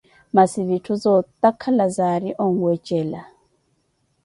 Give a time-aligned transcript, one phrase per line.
[0.35, 3.21] Masi vitthu zootakhala zaari onwecela.